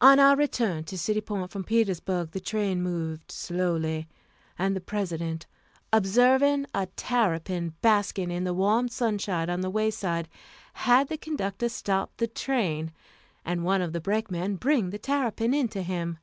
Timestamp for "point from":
1.20-1.64